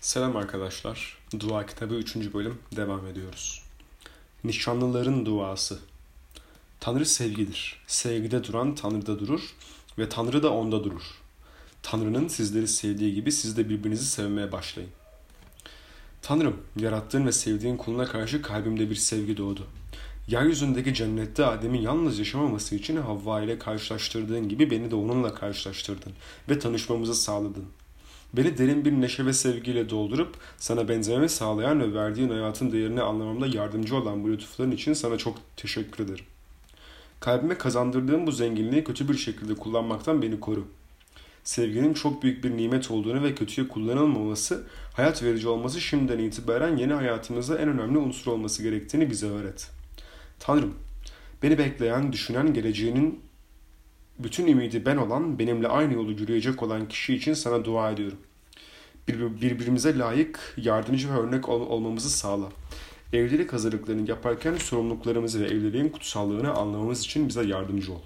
Selam 0.00 0.36
arkadaşlar. 0.36 1.18
Dua 1.40 1.66
kitabı 1.66 1.94
3. 1.94 2.16
bölüm 2.16 2.58
devam 2.76 3.06
ediyoruz. 3.06 3.62
Nişanlıların 4.44 5.26
duası. 5.26 5.78
Tanrı 6.80 7.06
sevgidir. 7.06 7.82
Sevgide 7.86 8.44
duran 8.44 8.74
Tanrı'da 8.74 9.18
durur 9.18 9.54
ve 9.98 10.08
Tanrı 10.08 10.42
da 10.42 10.52
onda 10.52 10.84
durur. 10.84 11.02
Tanrı'nın 11.82 12.28
sizleri 12.28 12.68
sevdiği 12.68 13.14
gibi 13.14 13.32
siz 13.32 13.56
de 13.56 13.68
birbirinizi 13.68 14.06
sevmeye 14.06 14.52
başlayın. 14.52 14.90
Tanrım, 16.22 16.56
yarattığın 16.76 17.26
ve 17.26 17.32
sevdiğin 17.32 17.76
kuluna 17.76 18.04
karşı 18.04 18.42
kalbimde 18.42 18.90
bir 18.90 18.96
sevgi 18.96 19.36
doğdu. 19.36 19.66
Yeryüzündeki 20.28 20.94
cennette 20.94 21.46
Adem'in 21.46 21.80
yalnız 21.80 22.18
yaşamaması 22.18 22.74
için 22.74 22.96
Havva 22.96 23.42
ile 23.42 23.58
karşılaştırdığın 23.58 24.48
gibi 24.48 24.70
beni 24.70 24.90
de 24.90 24.94
onunla 24.94 25.34
karşılaştırdın 25.34 26.12
ve 26.48 26.58
tanışmamızı 26.58 27.14
sağladın. 27.14 27.64
Beni 28.32 28.58
derin 28.58 28.84
bir 28.84 28.92
neşe 28.92 29.26
ve 29.26 29.32
sevgiyle 29.32 29.90
doldurup 29.90 30.36
sana 30.58 30.88
benzememi 30.88 31.28
sağlayan 31.28 31.80
ve 31.80 31.94
verdiğin 31.94 32.28
hayatın 32.28 32.72
değerini 32.72 33.02
anlamamda 33.02 33.46
yardımcı 33.46 33.96
olan 33.96 34.24
bu 34.24 34.30
lütufların 34.30 34.70
için 34.70 34.92
sana 34.92 35.18
çok 35.18 35.38
teşekkür 35.56 36.04
ederim. 36.04 36.24
Kalbime 37.20 37.58
kazandırdığım 37.58 38.26
bu 38.26 38.32
zenginliği 38.32 38.84
kötü 38.84 39.08
bir 39.08 39.16
şekilde 39.16 39.54
kullanmaktan 39.54 40.22
beni 40.22 40.40
koru. 40.40 40.68
Sevginin 41.44 41.94
çok 41.94 42.22
büyük 42.22 42.44
bir 42.44 42.56
nimet 42.56 42.90
olduğunu 42.90 43.22
ve 43.22 43.34
kötüye 43.34 43.68
kullanılmaması, 43.68 44.64
hayat 44.94 45.22
verici 45.22 45.48
olması 45.48 45.80
şimdiden 45.80 46.18
itibaren 46.18 46.76
yeni 46.76 46.92
hayatımızda 46.92 47.58
en 47.58 47.68
önemli 47.68 47.98
unsur 47.98 48.32
olması 48.32 48.62
gerektiğini 48.62 49.10
bize 49.10 49.26
öğret. 49.26 49.70
Tanrım, 50.40 50.74
beni 51.42 51.58
bekleyen, 51.58 52.12
düşünen 52.12 52.54
geleceğinin 52.54 53.20
bütün 54.18 54.46
ümidi 54.46 54.86
ben 54.86 54.96
olan, 54.96 55.38
benimle 55.38 55.68
aynı 55.68 55.94
yolu 55.94 56.10
yürüyecek 56.10 56.62
olan 56.62 56.88
kişi 56.88 57.14
için 57.14 57.34
sana 57.34 57.64
dua 57.64 57.90
ediyorum. 57.90 58.18
Birbirimize 59.08 59.98
layık, 59.98 60.54
yardımcı 60.56 61.10
ve 61.10 61.18
örnek 61.18 61.48
ol- 61.48 61.66
olmamızı 61.66 62.10
sağla. 62.10 62.48
Evlilik 63.12 63.52
hazırlıklarını 63.52 64.10
yaparken 64.10 64.56
sorumluluklarımızı 64.56 65.40
ve 65.40 65.46
evliliğin 65.46 65.88
kutsallığını 65.88 66.54
anlamamız 66.54 67.00
için 67.00 67.28
bize 67.28 67.46
yardımcı 67.46 67.92
ol. 67.92 68.00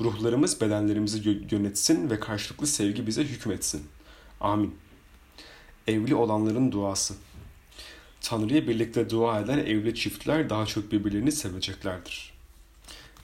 Ruhlarımız 0.00 0.60
bedenlerimizi 0.60 1.46
yönetsin 1.50 2.10
ve 2.10 2.20
karşılıklı 2.20 2.66
sevgi 2.66 3.06
bize 3.06 3.24
hükmetsin. 3.24 3.82
Amin. 4.40 4.74
Evli 5.86 6.14
olanların 6.14 6.72
duası. 6.72 7.14
Tanrı'ya 8.20 8.68
birlikte 8.68 9.10
dua 9.10 9.40
eden 9.40 9.58
evli 9.58 9.94
çiftler 9.94 10.50
daha 10.50 10.66
çok 10.66 10.92
birbirlerini 10.92 11.32
seveceklerdir. 11.32 12.32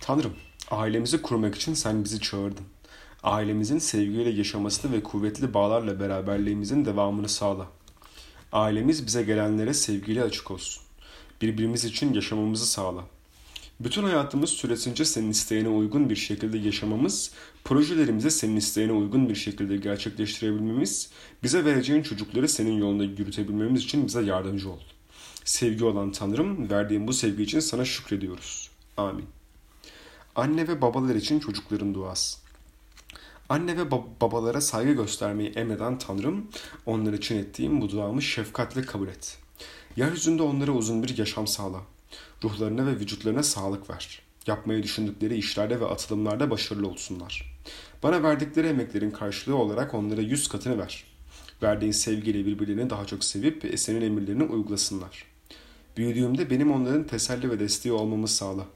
Tanrım, 0.01 0.33
ailemizi 0.71 1.23
kurmak 1.23 1.55
için 1.55 1.75
sen 1.75 2.05
bizi 2.05 2.21
çağırdın. 2.21 2.65
Ailemizin 3.23 3.79
sevgiyle 3.79 4.31
yaşamasını 4.31 4.93
ve 4.93 5.03
kuvvetli 5.03 5.55
bağlarla 5.55 6.01
beraberliğimizin 6.01 6.85
devamını 6.85 7.29
sağla. 7.29 7.67
Ailemiz 8.53 9.07
bize 9.07 9.23
gelenlere 9.23 9.75
sevgiyle 9.75 10.23
açık 10.23 10.51
olsun. 10.51 10.83
Birbirimiz 11.43 11.85
için 11.85 12.15
yaşamamızı 12.15 12.67
sağla. 12.67 13.05
Bütün 13.81 14.03
hayatımız 14.03 14.51
süresince 14.51 15.05
senin 15.05 15.31
isteğine 15.31 15.69
uygun 15.69 16.11
bir 16.11 16.17
şekilde 16.17 16.59
yaşamamız, 16.59 17.31
projelerimizi 17.65 18.31
senin 18.31 18.57
isteğine 18.57 18.93
uygun 18.93 19.29
bir 19.29 19.35
şekilde 19.35 19.77
gerçekleştirebilmemiz, 19.77 21.11
bize 21.43 21.65
vereceğin 21.65 22.03
çocukları 22.03 22.49
senin 22.49 22.79
yolunda 22.79 23.05
yürütebilmemiz 23.05 23.85
için 23.85 24.07
bize 24.07 24.23
yardımcı 24.23 24.71
ol. 24.71 24.81
Sevgi 25.45 25.85
olan 25.85 26.13
Tanrım, 26.13 26.71
verdiğin 26.71 27.07
bu 27.07 27.13
sevgi 27.13 27.43
için 27.43 27.61
sana 27.61 27.85
şükrediyoruz. 27.85 28.71
Amin. 28.97 29.25
Anne 30.37 30.69
ve 30.69 30.83
babalar 30.83 31.15
için 31.15 31.41
çocukların 31.41 31.95
duası. 31.95 32.42
Anne 33.53 33.77
ve 33.77 33.91
babalara 34.21 34.61
saygı 34.61 34.93
göstermeyi 34.93 35.51
emreden 35.51 35.99
Tanrım, 35.99 36.47
onlar 36.87 37.13
için 37.13 37.39
ettiğim 37.39 37.81
bu 37.81 37.91
duamı 37.91 38.23
şefkatle 38.23 38.83
kabul 38.83 39.09
et. 39.09 39.39
Yeryüzünde 39.97 40.43
onlara 40.43 40.73
uzun 40.73 41.03
bir 41.03 41.19
yaşam 41.19 41.47
sağla. 41.47 41.81
Ruhlarına 42.45 42.87
ve 42.87 42.91
vücutlarına 42.91 43.43
sağlık 43.43 43.91
ver. 43.91 44.23
Yapmayı 44.47 44.83
düşündükleri 44.83 45.37
işlerde 45.37 45.81
ve 45.81 45.87
atılımlarda 45.87 46.51
başarılı 46.51 46.89
olsunlar. 46.89 47.59
Bana 48.03 48.23
verdikleri 48.23 48.67
emeklerin 48.67 49.11
karşılığı 49.11 49.57
olarak 49.57 49.95
onlara 49.95 50.21
yüz 50.21 50.49
katını 50.49 50.79
ver. 50.79 51.05
Verdiğin 51.63 51.93
sevgiyle 51.93 52.47
birbirlerini 52.47 52.91
daha 52.91 53.05
çok 53.05 53.25
sevip 53.25 53.73
senin 53.77 54.01
emirlerini 54.01 54.43
uygulasınlar. 54.43 55.25
Büyüdüğümde 55.97 56.51
benim 56.51 56.73
onların 56.73 57.07
teselli 57.07 57.51
ve 57.51 57.61
desteği 57.61 57.93
olmamı 57.93 58.29
sağla. 58.29 58.67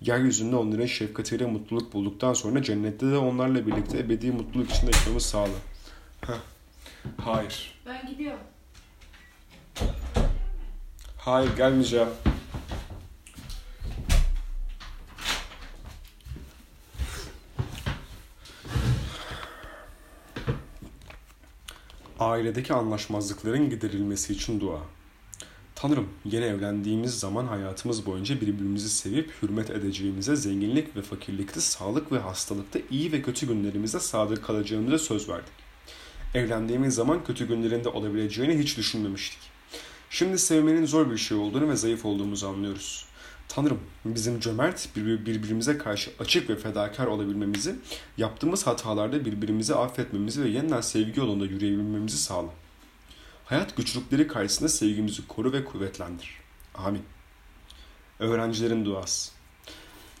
Yeryüzünde 0.00 0.56
onların 0.56 0.86
şefkatiyle 0.86 1.46
mutluluk 1.46 1.92
bulduktan 1.92 2.32
sonra 2.32 2.62
cennette 2.62 3.10
de 3.10 3.18
onlarla 3.18 3.66
birlikte 3.66 3.98
ebedi 3.98 4.30
mutluluk 4.30 4.70
içinde 4.70 4.90
yaşamamı 4.90 5.20
sağla. 5.20 5.54
Heh. 6.20 6.34
Hayır. 7.24 7.80
Ben 7.86 8.06
gidiyorum. 8.06 8.40
Hayır 11.18 11.56
gelmeyeceğim. 11.56 12.08
Ailedeki 22.18 22.74
anlaşmazlıkların 22.74 23.70
giderilmesi 23.70 24.32
için 24.32 24.60
dua. 24.60 24.78
Tanrım, 25.84 26.08
yeni 26.24 26.44
evlendiğimiz 26.44 27.18
zaman 27.18 27.46
hayatımız 27.46 28.06
boyunca 28.06 28.40
birbirimizi 28.40 28.90
sevip 28.90 29.30
hürmet 29.42 29.70
edeceğimize, 29.70 30.36
zenginlik 30.36 30.96
ve 30.96 31.02
fakirlikte, 31.02 31.60
sağlık 31.60 32.12
ve 32.12 32.18
hastalıkta, 32.18 32.78
iyi 32.90 33.12
ve 33.12 33.22
kötü 33.22 33.46
günlerimizde 33.46 34.00
sadık 34.00 34.44
kalacağımıza 34.44 34.98
söz 34.98 35.28
verdik. 35.28 35.52
Evlendiğimiz 36.34 36.94
zaman 36.94 37.24
kötü 37.24 37.48
günlerinde 37.48 37.88
olabileceğini 37.88 38.58
hiç 38.58 38.76
düşünmemiştik. 38.76 39.38
Şimdi 40.10 40.38
sevmenin 40.38 40.86
zor 40.86 41.10
bir 41.10 41.16
şey 41.16 41.36
olduğunu 41.36 41.68
ve 41.68 41.76
zayıf 41.76 42.04
olduğumuzu 42.04 42.48
anlıyoruz. 42.48 43.04
Tanrım 43.48 43.80
bizim 44.04 44.40
cömert 44.40 44.88
birbirimize 44.96 45.78
karşı 45.78 46.10
açık 46.18 46.50
ve 46.50 46.56
fedakar 46.56 47.06
olabilmemizi, 47.06 47.74
yaptığımız 48.18 48.66
hatalarda 48.66 49.24
birbirimizi 49.24 49.74
affetmemizi 49.74 50.44
ve 50.44 50.48
yeniden 50.48 50.80
sevgi 50.80 51.20
yolunda 51.20 51.44
yürüyebilmemizi 51.44 52.18
sağla. 52.18 52.63
Hayat 53.44 53.76
güçlükleri 53.76 54.26
karşısında 54.26 54.68
sevgimizi 54.68 55.26
koru 55.28 55.52
ve 55.52 55.64
kuvvetlendir. 55.64 56.30
Amin. 56.74 57.02
Öğrencilerin 58.18 58.84
duası. 58.84 59.32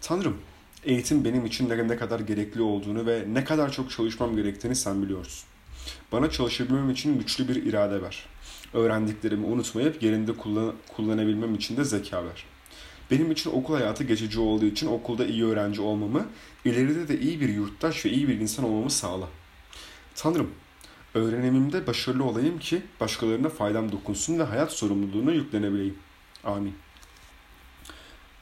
Tanrım, 0.00 0.36
eğitim 0.84 1.24
benim 1.24 1.46
için 1.46 1.68
ne 1.68 1.96
kadar 1.96 2.20
gerekli 2.20 2.62
olduğunu 2.62 3.06
ve 3.06 3.24
ne 3.32 3.44
kadar 3.44 3.72
çok 3.72 3.90
çalışmam 3.90 4.36
gerektiğini 4.36 4.76
sen 4.76 5.02
biliyorsun. 5.02 5.48
Bana 6.12 6.30
çalışabilmem 6.30 6.90
için 6.90 7.18
güçlü 7.18 7.48
bir 7.48 7.66
irade 7.66 8.02
ver. 8.02 8.26
Öğrendiklerimi 8.72 9.46
unutmayıp 9.46 10.02
yerinde 10.02 10.32
kullan 10.32 10.74
kullanabilmem 10.96 11.54
için 11.54 11.76
de 11.76 11.84
zeka 11.84 12.24
ver. 12.24 12.44
Benim 13.10 13.30
için 13.30 13.50
okul 13.50 13.74
hayatı 13.74 14.04
geçici 14.04 14.40
olduğu 14.40 14.64
için 14.64 14.86
okulda 14.86 15.26
iyi 15.26 15.44
öğrenci 15.44 15.80
olmamı, 15.80 16.26
ileride 16.64 17.08
de 17.08 17.20
iyi 17.20 17.40
bir 17.40 17.48
yurttaş 17.48 18.04
ve 18.04 18.10
iyi 18.10 18.28
bir 18.28 18.40
insan 18.40 18.64
olmamı 18.64 18.90
sağla. 18.90 19.28
Tanrım, 20.14 20.50
öğrenimimde 21.14 21.86
başarılı 21.86 22.24
olayım 22.24 22.58
ki 22.58 22.82
başkalarına 23.00 23.48
faydam 23.48 23.92
dokunsun 23.92 24.38
ve 24.38 24.42
hayat 24.42 24.72
sorumluluğunu 24.72 25.32
yüklenebileyim. 25.32 25.98
Amin. 26.44 26.74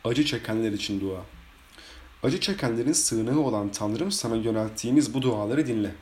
Acı 0.05 0.25
çekenler 0.25 0.73
için 0.73 1.01
dua. 1.01 1.21
Acı 2.23 2.41
çekenlerin 2.41 2.93
sığınağı 2.93 3.39
olan 3.39 3.69
Tanrım 3.69 4.13
sana 4.13 4.37
yönelttiğimiz 4.37 5.15
bu 5.15 5.23
duaları 5.23 5.67
dinle. 5.67 5.95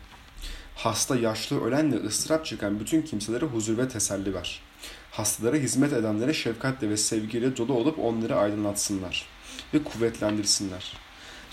Hasta, 0.76 1.16
yaşlı, 1.16 1.64
ölen 1.64 1.92
ve 1.92 1.96
ıstırap 1.96 2.46
çeken 2.46 2.80
bütün 2.80 3.02
kimselere 3.02 3.44
huzur 3.44 3.78
ve 3.78 3.88
teselli 3.88 4.34
ver. 4.34 4.62
Hastalara 5.10 5.56
hizmet 5.56 5.92
edenlere 5.92 6.34
şefkatle 6.34 6.90
ve 6.90 6.96
sevgiyle 6.96 7.56
dolu 7.56 7.72
olup 7.72 7.98
onları 7.98 8.36
aydınlatsınlar 8.36 9.26
ve 9.74 9.84
kuvvetlendirsinler. 9.84 10.96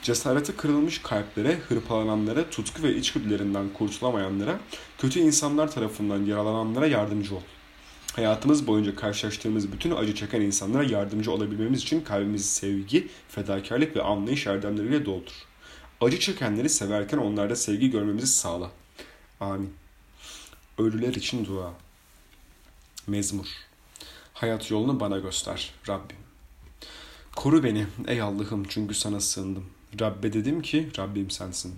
Cesareti 0.07 0.55
kırılmış 0.55 1.01
kalplere, 1.01 1.59
hırpalananlara, 1.67 2.49
tutku 2.49 2.83
ve 2.83 2.95
içgüdülerinden 2.95 3.69
kurtulamayanlara, 3.73 4.59
kötü 4.97 5.19
insanlar 5.19 5.71
tarafından 5.71 6.25
yaralananlara 6.25 6.87
yardımcı 6.87 7.35
ol. 7.35 7.41
Hayatımız 8.15 8.67
boyunca 8.67 8.95
karşılaştığımız 8.95 9.71
bütün 9.71 9.91
acı 9.91 10.15
çeken 10.15 10.41
insanlara 10.41 10.83
yardımcı 10.83 11.31
olabilmemiz 11.31 11.81
için 11.81 12.01
kalbimizi 12.01 12.47
sevgi, 12.47 13.07
fedakarlık 13.29 13.95
ve 13.95 14.01
anlayış 14.01 14.47
erdemleriyle 14.47 15.05
doldur. 15.05 15.45
Acı 16.01 16.19
çekenleri 16.19 16.69
severken 16.69 17.17
onlarda 17.17 17.55
sevgi 17.55 17.91
görmemizi 17.91 18.27
sağla. 18.27 18.71
Amin. 19.39 19.73
Ölüler 20.77 21.13
için 21.13 21.45
dua. 21.45 21.73
Mezmur. 23.07 23.47
Hayat 24.33 24.71
yolunu 24.71 24.99
bana 24.99 25.17
göster 25.17 25.73
Rabbim. 25.87 26.17
Koru 27.35 27.63
beni 27.63 27.87
ey 28.07 28.21
Allah'ım 28.21 28.63
çünkü 28.69 28.95
sana 28.95 29.19
sığındım. 29.19 29.76
Rabbe 29.99 30.33
dedim 30.33 30.61
ki 30.61 30.89
Rabbim 30.97 31.29
sensin. 31.29 31.75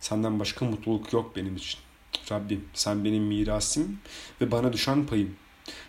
Senden 0.00 0.40
başka 0.40 0.64
mutluluk 0.64 1.12
yok 1.12 1.36
benim 1.36 1.56
için. 1.56 1.80
Rabbim 2.30 2.64
sen 2.74 3.04
benim 3.04 3.22
mirasım 3.24 3.98
ve 4.40 4.50
bana 4.50 4.72
düşen 4.72 5.06
payım. 5.06 5.34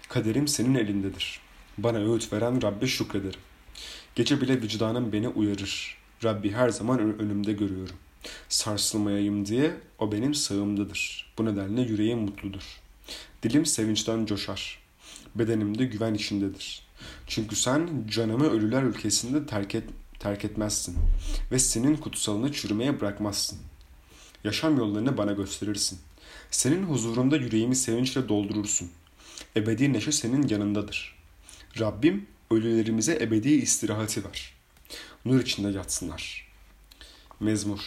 Kaderim 0.10 0.48
senin 0.48 0.76
elindedir. 0.76 1.40
Bana 1.78 1.98
öğüt 1.98 2.34
veren 2.34 2.62
Rabbe 2.62 2.88
şükrederim. 2.88 3.40
Gece 4.16 4.42
bile 4.42 4.62
vicdanım 4.62 5.14
beni 5.14 5.28
uyarır. 5.28 5.98
Rabbi 6.24 6.52
her 6.52 6.70
zaman 6.70 7.00
önümde 7.20 7.54
görüyorum. 7.54 7.96
Sarsılmayayım 8.50 9.46
diye 9.46 9.74
o 10.00 10.12
benim 10.12 10.34
sağımdadır. 10.34 11.34
Bu 11.38 11.46
nedenle 11.46 11.82
yüreğim 11.82 12.20
mutludur. 12.20 12.82
Dilim 13.44 13.66
sevinçten 13.66 14.26
coşar. 14.26 14.80
Bedenimde 15.36 15.86
güven 15.86 16.14
içindedir. 16.14 16.88
Çünkü 17.28 17.56
sen 17.56 17.90
canımı 18.10 18.50
ölüler 18.50 18.84
ülkesinde 18.84 19.46
terk, 19.46 19.76
et, 19.76 19.84
terk 20.28 20.46
etmezsin 20.46 20.96
ve 21.52 21.60
senin 21.60 21.96
kutsalını 21.96 22.52
çürümeye 22.52 23.02
bırakmazsın. 23.02 23.60
Yaşam 24.44 24.78
yollarını 24.78 25.18
bana 25.18 25.32
gösterirsin. 25.32 26.00
Senin 26.52 26.84
huzurunda 26.84 27.38
yüreğimi 27.38 27.76
sevinçle 27.76 28.30
doldurursun. 28.30 28.90
Ebedi 29.56 29.94
neşe 29.94 30.12
senin 30.12 30.48
yanındadır. 30.48 31.16
Rabbim 31.80 32.28
ölülerimize 32.52 33.18
ebedi 33.22 33.50
istirahati 33.50 34.26
ver. 34.26 34.54
Nur 35.26 35.40
içinde 35.40 35.70
yatsınlar. 35.70 36.48
Mezmur. 37.40 37.80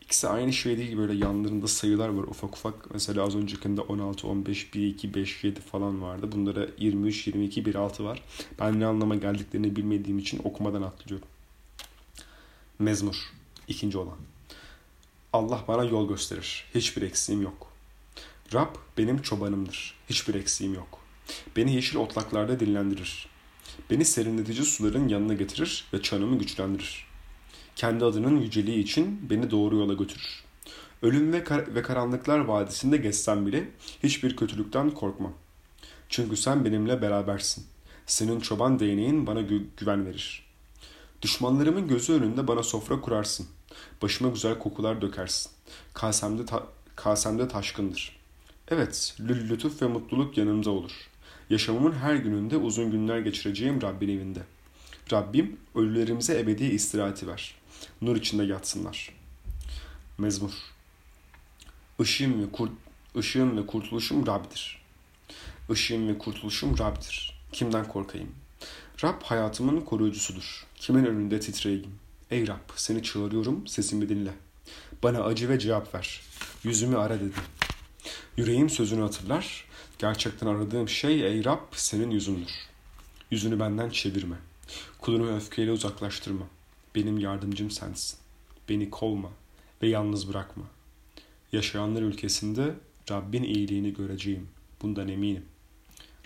İkisi 0.00 0.28
aynı 0.28 0.52
şey 0.52 0.78
değil 0.78 0.96
böyle 0.96 1.12
yanlarında 1.12 1.68
sayılar 1.68 2.08
var 2.08 2.24
ufak 2.24 2.56
ufak. 2.56 2.94
Mesela 2.94 3.22
az 3.24 3.36
öncekinde 3.36 3.80
16, 3.80 4.26
15, 4.26 4.74
1, 4.74 4.86
2, 4.86 5.14
5, 5.14 5.44
7 5.44 5.60
falan 5.60 6.02
vardı. 6.02 6.32
Bunlara 6.32 6.66
23, 6.78 7.26
22, 7.26 7.66
1, 7.66 7.74
6 7.74 8.04
var. 8.04 8.22
Ben 8.60 8.80
ne 8.80 8.86
anlama 8.86 9.14
geldiklerini 9.14 9.76
bilmediğim 9.76 10.18
için 10.18 10.40
okumadan 10.44 10.82
atlıyorum. 10.82 11.28
Mezmur. 12.78 13.16
ikinci 13.68 13.98
olan. 13.98 14.16
Allah 15.32 15.64
bana 15.68 15.84
yol 15.84 16.08
gösterir. 16.08 16.64
Hiçbir 16.74 17.02
eksiğim 17.02 17.42
yok. 17.42 17.72
Rab 18.54 18.74
benim 18.98 19.22
çobanımdır. 19.22 19.94
Hiçbir 20.10 20.34
eksiğim 20.34 20.74
yok. 20.74 20.98
Beni 21.56 21.74
yeşil 21.74 21.96
otlaklarda 21.96 22.60
dinlendirir. 22.60 23.28
Beni 23.90 24.04
serinletici 24.04 24.64
suların 24.64 25.08
yanına 25.08 25.34
getirir 25.34 25.84
ve 25.92 26.02
çanımı 26.02 26.38
güçlendirir. 26.38 27.06
Kendi 27.76 28.04
adının 28.04 28.40
yüceliği 28.40 28.78
için 28.78 29.30
beni 29.30 29.50
doğru 29.50 29.76
yola 29.76 29.94
götürür. 29.94 30.44
Ölüm 31.02 31.32
ve, 31.32 31.44
kar- 31.44 31.74
ve 31.74 31.82
karanlıklar 31.82 32.38
vadisinde 32.38 32.96
geçsem 32.96 33.46
bile 33.46 33.70
hiçbir 34.02 34.36
kötülükten 34.36 34.90
korkmam. 34.90 35.32
Çünkü 36.08 36.36
sen 36.36 36.64
benimle 36.64 37.02
berabersin. 37.02 37.66
Senin 38.06 38.40
çoban 38.40 38.78
değneğin 38.78 39.26
bana 39.26 39.40
gü- 39.40 39.64
güven 39.76 40.06
verir. 40.06 40.45
Düşmanlarımın 41.22 41.88
gözü 41.88 42.12
önünde 42.12 42.48
bana 42.48 42.62
sofra 42.62 43.00
kurarsın. 43.00 43.46
Başıma 44.02 44.30
güzel 44.30 44.58
kokular 44.58 45.00
dökersin. 45.02 45.52
Kasemde, 45.94 46.46
ta- 46.46 46.66
kasemde 46.96 47.48
taşkındır. 47.48 48.16
Evet, 48.68 49.14
lü- 49.20 49.48
lütuf 49.48 49.82
ve 49.82 49.86
mutluluk 49.86 50.38
yanımda 50.38 50.70
olur. 50.70 50.92
Yaşamımın 51.50 51.92
her 51.92 52.14
gününde 52.14 52.56
uzun 52.56 52.90
günler 52.90 53.18
geçireceğim 53.18 53.82
Rabbin 53.82 54.08
evinde. 54.08 54.42
Rabbim 55.12 55.56
ölülerimize 55.74 56.40
ebedi 56.40 56.64
istirahati 56.64 57.26
ver. 57.28 57.54
Nur 58.02 58.16
içinde 58.16 58.44
yatsınlar. 58.44 59.12
Mezmur. 60.18 60.52
Işığım 62.00 62.42
ve, 62.42 62.52
kurt, 62.52 62.72
ışığım 63.16 63.56
ve 63.56 63.66
kurtuluşum 63.66 64.26
Rab'dir. 64.26 64.82
Işığım 65.70 66.08
ve 66.08 66.18
kurtuluşum 66.18 66.78
Rab'dir. 66.78 67.40
Kimden 67.52 67.88
korkayım? 67.88 68.28
Rab 69.04 69.22
hayatımın 69.22 69.80
koruyucusudur. 69.80 70.66
Kimin 70.74 71.04
önünde 71.04 71.40
titreyeyim? 71.40 71.94
Ey 72.30 72.48
Rab 72.48 72.70
seni 72.76 73.02
çağırıyorum 73.02 73.66
sesimi 73.66 74.08
dinle. 74.08 74.32
Bana 75.02 75.24
acı 75.24 75.48
ve 75.48 75.58
cevap 75.58 75.94
ver. 75.94 76.20
Yüzümü 76.64 76.96
ara 76.96 77.14
dedim. 77.14 77.32
Yüreğim 78.36 78.70
sözünü 78.70 79.00
hatırlar. 79.00 79.64
Gerçekten 79.98 80.46
aradığım 80.46 80.88
şey 80.88 81.26
ey 81.26 81.44
Rab 81.44 81.60
senin 81.72 82.10
yüzündür. 82.10 82.52
Yüzünü 83.30 83.60
benden 83.60 83.90
çevirme. 83.90 84.36
Kulunu 84.98 85.36
öfkeyle 85.36 85.72
uzaklaştırma. 85.72 86.46
Benim 86.94 87.18
yardımcım 87.18 87.70
sensin. 87.70 88.18
Beni 88.68 88.90
kovma 88.90 89.30
ve 89.82 89.88
yalnız 89.88 90.28
bırakma. 90.28 90.64
Yaşayanlar 91.52 92.02
ülkesinde 92.02 92.74
Rabbin 93.10 93.42
iyiliğini 93.42 93.94
göreceğim. 93.94 94.48
Bundan 94.82 95.08
eminim. 95.08 95.44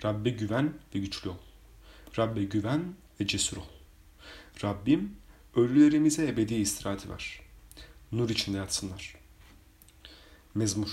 Rabbe 0.05 0.29
güven 0.29 0.73
ve 0.95 0.99
güçlü 0.99 1.29
ol. 1.29 1.50
Rabbe 2.17 2.43
güven 2.43 2.95
ve 3.19 3.27
cesur 3.27 3.57
ol. 3.57 3.61
Rabbim 4.63 5.15
ölülerimize 5.55 6.27
ebedi 6.27 6.55
istirahat 6.55 7.09
ver. 7.09 7.39
Nur 8.11 8.29
içinde 8.29 8.57
yatsınlar. 8.57 9.15
Mezmur. 10.55 10.89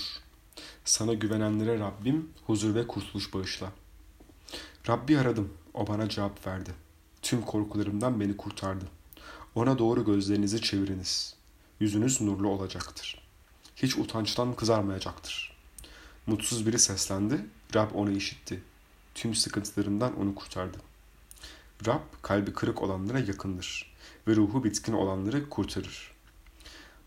Sana 0.85 1.13
güvenenlere 1.13 1.79
Rabbim 1.79 2.29
huzur 2.45 2.75
ve 2.75 2.87
kurtuluş 2.87 3.33
bağışla. 3.33 3.71
Rabbi 4.89 5.19
aradım, 5.19 5.53
o 5.73 5.87
bana 5.87 6.09
cevap 6.09 6.47
verdi. 6.47 6.71
Tüm 7.21 7.41
korkularımdan 7.41 8.19
beni 8.19 8.37
kurtardı. 8.37 8.85
Ona 9.55 9.77
doğru 9.77 10.05
gözlerinizi 10.05 10.61
çeviriniz. 10.61 11.35
Yüzünüz 11.79 12.21
nurlu 12.21 12.47
olacaktır. 12.47 13.21
Hiç 13.75 13.97
utançtan 13.97 14.55
kızarmayacaktır. 14.55 15.57
Mutsuz 16.27 16.67
biri 16.67 16.79
seslendi, 16.79 17.45
Rab 17.75 17.91
onu 17.93 18.11
işitti. 18.11 18.63
Tüm 19.15 19.35
sıkıntılarından 19.35 20.19
onu 20.19 20.35
kurtardı. 20.35 20.88
Rab 21.87 22.01
kalbi 22.21 22.53
kırık 22.53 22.81
olanlara 22.81 23.19
yakındır 23.19 23.95
ve 24.27 24.35
ruhu 24.35 24.63
bitkin 24.63 24.93
olanları 24.93 25.49
kurtarır. 25.49 26.11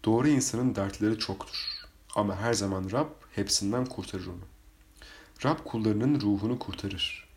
Doğru 0.05 0.29
insanın 0.29 0.75
dertleri 0.75 1.19
çoktur 1.19 1.67
ama 2.15 2.37
her 2.37 2.53
zaman 2.53 2.91
Rab 2.93 3.09
hepsinden 3.35 3.87
kurtarır 3.87 4.27
onu. 4.27 4.45
Rab 5.45 5.59
kullarının 5.65 6.21
ruhunu 6.21 6.59
kurtarır. 6.59 7.29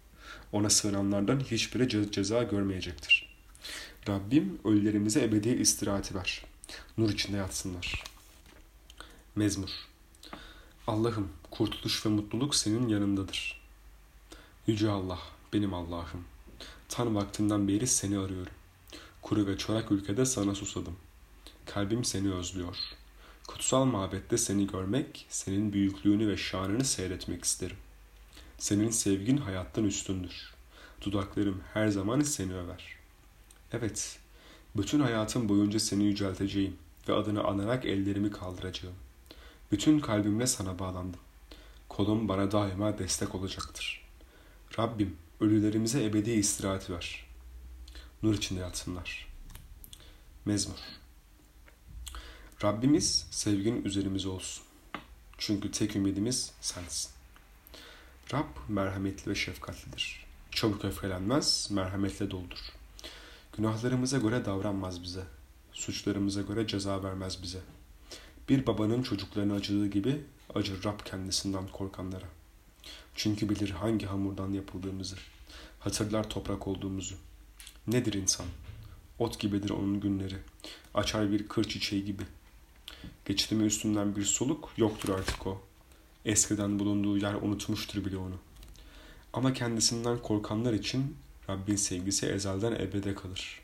Ona 0.51 0.69
sığınanlardan 0.69 1.39
hiçbiri 1.39 1.83
ce- 1.83 2.11
ceza 2.11 2.43
görmeyecektir. 2.43 3.35
Rabbim 4.09 4.59
ölülerimize 4.65 5.23
ebedi 5.23 5.49
istirahati 5.49 6.15
ver. 6.15 6.45
Nur 6.97 7.09
içinde 7.09 7.37
yatsınlar. 7.37 8.03
Mezmur 9.35 9.69
Allah'ım 10.87 11.29
kurtuluş 11.51 12.05
ve 12.05 12.09
mutluluk 12.09 12.55
senin 12.55 12.87
yanındadır. 12.87 13.61
Yüce 14.67 14.89
Allah, 14.89 15.19
benim 15.53 15.73
Allah'ım. 15.73 16.25
Tan 16.89 17.15
vaktinden 17.15 17.67
beri 17.67 17.87
seni 17.87 18.17
arıyorum. 18.17 18.53
Kuru 19.21 19.47
ve 19.47 19.57
çorak 19.57 19.91
ülkede 19.91 20.25
sana 20.25 20.55
susadım. 20.55 20.95
Kalbim 21.65 22.03
seni 22.03 22.33
özlüyor. 22.33 22.77
Kutsal 23.47 23.85
mabette 23.85 24.37
seni 24.37 24.67
görmek, 24.67 25.25
senin 25.29 25.73
büyüklüğünü 25.73 26.27
ve 26.27 26.37
şanını 26.37 26.85
seyretmek 26.85 27.43
isterim. 27.43 27.77
Senin 28.57 28.89
sevgin 28.89 29.37
hayattan 29.37 29.83
üstündür. 29.83 30.53
Dudaklarım 31.01 31.61
her 31.73 31.87
zaman 31.87 32.19
seni 32.19 32.55
över. 32.55 32.95
Evet, 33.71 34.19
bütün 34.77 34.99
hayatım 34.99 35.49
boyunca 35.49 35.79
seni 35.79 36.03
yücelteceğim 36.03 36.77
ve 37.09 37.13
adını 37.13 37.43
anarak 37.43 37.85
ellerimi 37.85 38.31
kaldıracağım. 38.31 38.95
Bütün 39.71 39.99
kalbimle 39.99 40.47
sana 40.47 40.79
bağlandım. 40.79 41.19
Kolum 41.89 42.27
bana 42.27 42.51
daima 42.51 42.97
destek 42.97 43.35
olacaktır. 43.35 44.01
Rabbim 44.79 45.17
ölülerimize 45.39 46.03
ebedi 46.03 46.31
istirahat 46.31 46.89
ver. 46.89 47.25
Nur 48.23 48.33
içinde 48.33 48.59
yatsınlar. 48.59 49.27
Mezmur 50.45 50.77
Rabbimiz 52.63 53.27
sevgin 53.31 53.85
üzerimize 53.85 54.29
olsun. 54.29 54.63
Çünkü 55.37 55.71
tek 55.71 55.95
ümidimiz 55.95 56.51
sensin. 56.61 57.11
Rab 58.33 58.45
merhametli 58.67 59.31
ve 59.31 59.35
şefkatlidir. 59.35 60.25
Çabuk 60.51 60.85
öfkelenmez, 60.85 61.67
merhametle 61.71 62.31
doldur. 62.31 62.59
Günahlarımıza 63.57 64.17
göre 64.17 64.45
davranmaz 64.45 65.03
bize. 65.03 65.23
Suçlarımıza 65.73 66.41
göre 66.41 66.67
ceza 66.67 67.03
vermez 67.03 67.43
bize. 67.43 67.59
Bir 68.49 68.67
babanın 68.67 69.03
çocuklarına 69.03 69.53
acıdığı 69.53 69.87
gibi 69.87 70.21
acır 70.55 70.83
Rab 70.83 70.99
kendisinden 71.05 71.67
korkanlara. 71.67 72.25
Çünkü 73.15 73.49
bilir 73.49 73.69
hangi 73.69 74.05
hamurdan 74.05 74.53
yapıldığımızı. 74.53 75.15
Hatırlar 75.79 76.29
toprak 76.29 76.67
olduğumuzu. 76.67 77.15
Nedir 77.87 78.13
insan? 78.13 78.45
Ot 79.19 79.39
gibidir 79.39 79.69
onun 79.69 79.99
günleri. 79.99 80.35
Açar 80.93 81.31
bir 81.31 81.47
kır 81.47 81.63
çiçeği 81.63 82.05
gibi. 82.05 82.23
Geçti 83.25 83.55
üstünden 83.55 84.15
bir 84.15 84.23
soluk 84.23 84.69
yoktur 84.77 85.09
artık 85.09 85.47
o. 85.47 85.61
Eskiden 86.25 86.79
bulunduğu 86.79 87.17
yer 87.17 87.33
unutmuştur 87.33 88.05
bile 88.05 88.17
onu. 88.17 88.35
Ama 89.33 89.53
kendisinden 89.53 90.21
korkanlar 90.21 90.73
için 90.73 91.17
Rabbin 91.49 91.75
sevgisi 91.75 92.25
ezelden 92.25 92.71
ebede 92.71 93.15
kalır. 93.15 93.61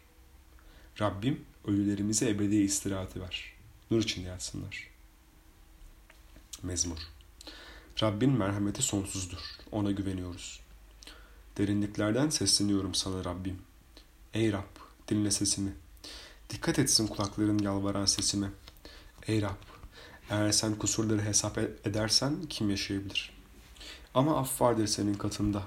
Rabbim 1.01 1.46
ölülerimize 1.67 2.29
ebedi 2.29 2.55
istirahati 2.55 3.22
ver. 3.22 3.53
Nur 3.91 4.03
içinde 4.03 4.27
yatsınlar. 4.27 4.88
Mezmur 6.63 6.98
Rabbin 8.01 8.31
merhameti 8.31 8.81
sonsuzdur. 8.81 9.38
Ona 9.72 9.91
güveniyoruz. 9.91 10.60
Derinliklerden 11.58 12.29
sesleniyorum 12.29 12.96
sana 12.96 13.25
Rabbim. 13.25 13.60
Ey 14.34 14.53
Rab, 14.53 14.77
dinle 15.08 15.31
sesimi. 15.31 15.74
Dikkat 16.50 16.79
etsin 16.79 17.08
kulakların 17.08 17.60
yalvaran 17.60 18.05
sesime. 18.05 18.48
Ey 19.27 19.41
Rab, 19.41 19.58
eğer 20.29 20.51
sen 20.51 20.75
kusurları 20.75 21.22
hesap 21.22 21.58
edersen 21.58 22.36
kim 22.50 22.70
yaşayabilir? 22.70 23.34
Ama 24.13 24.38
af 24.38 24.62
vardır 24.62 24.88
senin 24.88 25.13
katında. 25.13 25.63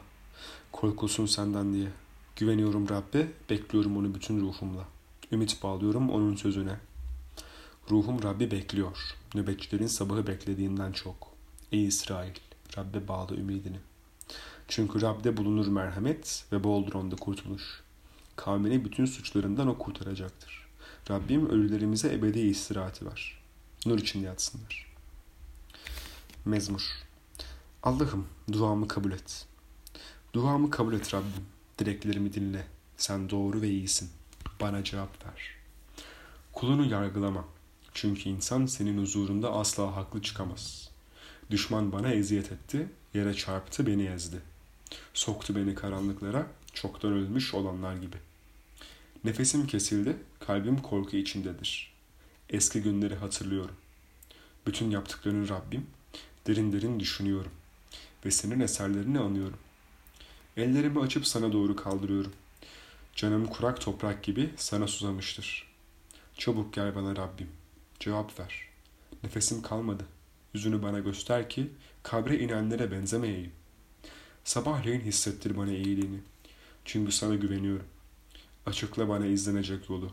Korkulsun 0.72 1.26
senden 1.26 1.74
diye. 1.74 1.88
Güveniyorum 2.36 2.88
Rabbe, 2.88 3.28
bekliyorum 3.50 3.96
onu 3.96 4.14
bütün 4.14 4.40
ruhumla. 4.40 4.84
Ümit 5.32 5.62
bağlıyorum 5.62 6.10
onun 6.10 6.36
sözüne. 6.36 6.76
Ruhum 7.90 8.22
Rabbi 8.22 8.50
bekliyor. 8.50 8.98
Nöbetçilerin 9.34 9.86
sabahı 9.86 10.26
beklediğinden 10.26 10.92
çok. 10.92 11.33
Ey 11.74 11.86
İsrail, 11.86 12.34
Rabbe 12.76 13.08
bağlı 13.08 13.36
ümidini. 13.36 13.76
Çünkü 14.68 15.00
Rab'de 15.02 15.36
bulunur 15.36 15.66
merhamet 15.66 16.44
ve 16.52 16.64
boldur 16.64 16.92
onda 16.92 17.16
kurtuluş. 17.16 17.82
Kavmini 18.36 18.84
bütün 18.84 19.04
suçlarından 19.04 19.68
o 19.68 19.78
kurtaracaktır. 19.78 20.66
Rabbim 21.10 21.50
ölülerimize 21.50 22.14
ebedi 22.14 22.40
istirahati 22.40 23.06
var. 23.06 23.42
Nur 23.86 23.98
içinde 23.98 24.26
yatsınlar. 24.26 24.94
Mezmur 26.44 26.90
Allah'ım 27.82 28.26
duamı 28.52 28.88
kabul 28.88 29.12
et. 29.12 29.46
Duamı 30.32 30.70
kabul 30.70 30.94
et 30.94 31.14
Rabbim. 31.14 31.46
Dileklerimi 31.78 32.32
dinle. 32.32 32.66
Sen 32.96 33.30
doğru 33.30 33.62
ve 33.62 33.68
iyisin. 33.68 34.10
Bana 34.60 34.84
cevap 34.84 35.26
ver. 35.26 35.42
Kulunu 36.52 36.86
yargılama. 36.86 37.44
Çünkü 37.94 38.28
insan 38.28 38.66
senin 38.66 39.02
huzurunda 39.02 39.52
asla 39.52 39.96
haklı 39.96 40.22
çıkamaz. 40.22 40.93
Düşman 41.54 41.92
bana 41.92 42.12
eziyet 42.12 42.52
etti, 42.52 42.86
yere 43.14 43.34
çarptı, 43.34 43.86
beni 43.86 44.06
ezdi. 44.06 44.40
Soktu 45.14 45.56
beni 45.56 45.74
karanlıklara, 45.74 46.46
çoktan 46.72 47.12
ölmüş 47.12 47.54
olanlar 47.54 47.96
gibi. 47.96 48.16
Nefesim 49.24 49.66
kesildi, 49.66 50.16
kalbim 50.40 50.82
korku 50.82 51.16
içindedir. 51.16 51.92
Eski 52.50 52.82
günleri 52.82 53.14
hatırlıyorum. 53.14 53.74
Bütün 54.66 54.90
yaptıklarını 54.90 55.48
Rabbim, 55.48 55.86
derin 56.46 56.72
derin 56.72 57.00
düşünüyorum. 57.00 57.52
Ve 58.24 58.30
senin 58.30 58.60
eserlerini 58.60 59.18
anıyorum. 59.18 59.58
Ellerimi 60.56 61.00
açıp 61.00 61.26
sana 61.26 61.52
doğru 61.52 61.76
kaldırıyorum. 61.76 62.32
Canım 63.16 63.46
kurak 63.46 63.80
toprak 63.80 64.22
gibi 64.22 64.50
sana 64.56 64.86
susamıştır. 64.86 65.68
Çabuk 66.38 66.74
gel 66.74 66.94
bana 66.94 67.16
Rabbim. 67.16 67.48
Cevap 68.00 68.40
ver. 68.40 68.68
Nefesim 69.22 69.62
kalmadı. 69.62 70.04
Yüzünü 70.54 70.82
bana 70.82 70.98
göster 70.98 71.50
ki 71.50 71.70
kabre 72.02 72.38
inenlere 72.38 72.90
benzemeyeyim. 72.90 73.52
Sabahleyin 74.44 75.00
hissettir 75.00 75.56
bana 75.56 75.70
iyiliğini. 75.70 76.20
Çünkü 76.84 77.12
sana 77.12 77.34
güveniyorum. 77.34 77.86
Açıkla 78.66 79.08
bana 79.08 79.26
izlenecek 79.26 79.90
yolu. 79.90 80.12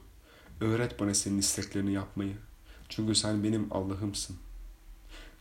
Öğret 0.61 0.99
bana 0.99 1.13
senin 1.13 1.37
isteklerini 1.37 1.93
yapmayı. 1.93 2.37
Çünkü 2.89 3.15
sen 3.15 3.43
benim 3.43 3.67
Allah'ımsın. 3.71 4.37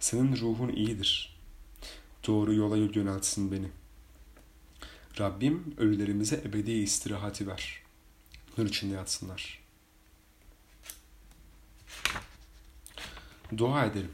Senin 0.01 0.37
ruhun 0.37 0.69
iyidir. 0.69 1.41
Doğru 2.27 2.55
yola 2.55 2.77
yöneltsin 2.77 3.53
beni. 3.53 3.69
Rabbim 5.19 5.75
ölülerimize 5.79 6.43
ebedi 6.45 6.73
istirahati 6.73 7.47
ver. 7.47 7.83
Nur 8.59 8.67
içinde 8.67 8.95
yatsınlar. 8.95 9.61
Dua 13.57 13.87
edelim. 13.87 14.13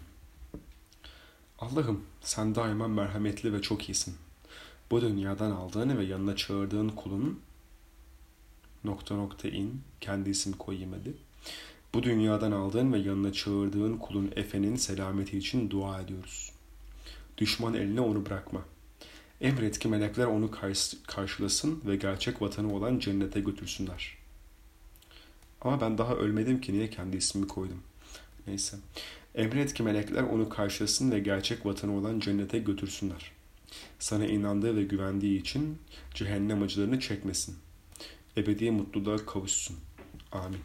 Allah'ım 1.58 2.04
sen 2.20 2.54
daima 2.54 2.88
merhametli 2.88 3.52
ve 3.52 3.62
çok 3.62 3.88
iyisin. 3.88 4.14
Bu 4.90 5.00
dünyadan 5.00 5.50
aldığın 5.50 5.98
ve 5.98 6.04
yanına 6.04 6.36
çağırdığın 6.36 6.88
kulun 6.88 7.40
nokta 8.84 9.14
nokta 9.14 9.48
in 9.48 9.80
kendi 10.00 10.30
isim 10.30 10.52
koyayım 10.52 10.92
hadi. 10.92 11.14
Bu 11.94 12.02
dünyadan 12.02 12.52
aldığın 12.52 12.92
ve 12.92 12.98
yanına 12.98 13.32
çağırdığın 13.32 13.96
kulun 13.96 14.32
Efe'nin 14.36 14.76
selameti 14.76 15.38
için 15.38 15.70
dua 15.70 16.00
ediyoruz. 16.00 16.52
Düşman 17.38 17.74
eline 17.74 18.00
onu 18.00 18.26
bırakma. 18.26 18.62
Emret 19.40 19.78
ki 19.78 19.88
melekler 19.88 20.26
onu 20.26 20.50
karşılasın 21.06 21.82
ve 21.86 21.96
gerçek 21.96 22.42
vatanı 22.42 22.74
olan 22.74 22.98
cennete 22.98 23.40
götürsünler. 23.40 24.18
Ama 25.60 25.80
ben 25.80 25.98
daha 25.98 26.14
ölmedim 26.14 26.60
ki 26.60 26.72
niye 26.72 26.90
kendi 26.90 27.16
ismimi 27.16 27.48
koydum. 27.48 27.82
Neyse. 28.46 28.76
Emret 29.36 29.74
ki 29.74 29.82
melekler 29.82 30.22
onu 30.22 30.48
karşılasın 30.48 31.10
ve 31.10 31.18
gerçek 31.18 31.66
vatanı 31.66 31.96
olan 31.96 32.20
cennete 32.20 32.58
götürsünler. 32.58 33.32
Sana 33.98 34.26
inandığı 34.26 34.76
ve 34.76 34.82
güvendiği 34.82 35.40
için 35.40 35.78
cehennem 36.14 36.62
acılarını 36.62 37.00
çekmesin. 37.00 37.56
Ebedi 38.36 38.70
mutluluğa 38.70 39.16
kavuşsun. 39.16 39.76
Amin. 40.32 40.60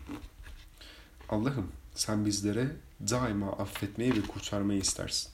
Allah'ım 1.30 1.68
sen 1.96 2.26
bizlere 2.26 2.72
daima 3.10 3.52
affetmeyi 3.52 4.16
ve 4.16 4.22
kurtarmayı 4.22 4.80
istersin. 4.80 5.32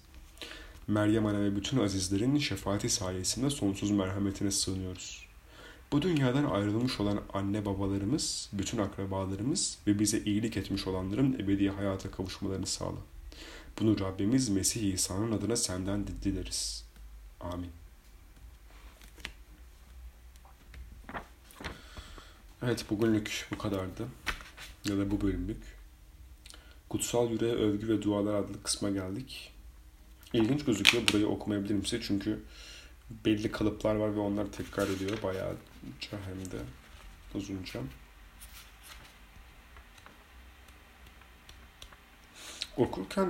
Meryem 0.88 1.26
Ana 1.26 1.42
ve 1.42 1.56
bütün 1.56 1.80
azizlerin 1.80 2.38
şefaati 2.38 2.90
sayesinde 2.90 3.50
sonsuz 3.50 3.92
merhametine 3.92 4.52
sığınıyoruz. 4.52 5.28
Bu 5.92 6.02
dünyadan 6.02 6.44
ayrılmış 6.46 7.00
olan 7.00 7.22
anne 7.34 7.66
babalarımız, 7.66 8.50
bütün 8.54 8.78
akrabalarımız 8.78 9.78
ve 9.88 10.00
bize 10.00 10.20
iyilik 10.20 10.58
etmiş 10.58 10.88
olanların 10.88 11.34
ebedi 11.34 11.70
hayata 11.70 12.12
kavuşmalarını 12.12 12.68
sağla. 12.68 12.98
Bunu 13.82 14.00
Rabbimiz 14.00 14.50
Mesih 14.50 14.94
İsa'nın 14.94 15.32
adına 15.32 15.56
senden 15.56 16.08
dileriz. 16.08 16.86
Amin. 17.40 17.72
Evet 22.62 22.86
bugünlük 22.90 23.48
bu 23.52 23.58
kadardı. 23.58 24.08
Ya 24.86 24.98
da 24.98 25.12
bu 25.12 25.22
bölümlük. 25.22 25.78
Kutsal 26.90 27.32
Yüreğe 27.32 27.54
Övgü 27.54 27.88
ve 27.88 28.02
Dualar 28.02 28.34
adlı 28.34 28.64
kısma 28.64 28.90
geldik. 28.90 29.54
İlginç 30.34 30.66
gözüküyor. 30.66 31.08
Burayı 31.08 31.28
okumayabilirim 31.28 31.86
size 31.86 32.04
çünkü 32.04 32.44
belli 33.26 33.52
kalıplar 33.52 33.96
var 33.96 34.16
ve 34.16 34.20
onlar 34.20 34.52
tekrar 34.52 34.88
ediyor 34.88 35.24
bayağı 35.24 35.56
hem 36.10 36.52
de 36.52 36.58
uzunca. 37.36 37.82
Okurken 42.78 43.30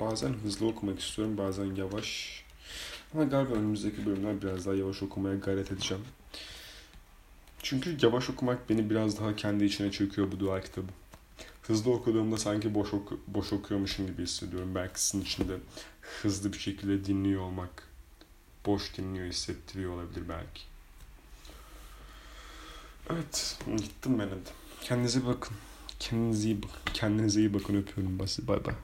bazen 0.00 0.32
hızlı 0.32 0.66
okumak 0.66 1.00
istiyorum, 1.00 1.38
bazen 1.38 1.74
yavaş. 1.74 2.38
Ama 3.14 3.24
galiba 3.24 3.54
önümüzdeki 3.54 4.06
bölümler 4.06 4.42
biraz 4.42 4.66
daha 4.66 4.74
yavaş 4.74 5.02
okumaya 5.02 5.36
gayret 5.36 5.72
edeceğim. 5.72 6.04
Çünkü 7.62 7.96
yavaş 8.02 8.30
okumak 8.30 8.70
beni 8.70 8.90
biraz 8.90 9.20
daha 9.20 9.36
kendi 9.36 9.64
içine 9.64 9.90
çekiyor 9.90 10.32
bu 10.32 10.40
dua 10.40 10.60
kitabı. 10.60 10.86
Hızlı 11.62 11.92
okuduğumda 11.92 12.36
sanki 12.36 12.74
boş, 12.74 12.94
oku, 12.94 13.20
boş 13.26 13.52
okuyormuşum 13.52 14.06
gibi 14.06 14.22
hissediyorum. 14.22 14.74
Belki 14.74 15.02
sizin 15.02 15.24
için 15.24 15.48
de 15.48 15.56
hızlı 16.22 16.52
bir 16.52 16.58
şekilde 16.58 17.04
dinliyor 17.04 17.42
olmak 17.42 17.88
boş 18.66 18.96
dinliyor 18.96 19.26
hissettiriyor 19.26 19.92
olabilir 19.92 20.22
belki. 20.28 20.62
Evet, 23.10 23.58
gittim 23.76 24.18
ben 24.18 24.28
hadi. 24.28 24.50
Kendinize 24.80 25.26
bakın. 25.26 25.56
Kendinize 25.98 26.48
iyi 26.48 26.62
bakın. 26.62 26.92
Kendinize 26.94 27.40
iyi 27.40 27.54
bakın 27.54 27.74
öpüyorum. 27.74 28.18
Bay 28.18 28.64
bay. 28.64 28.74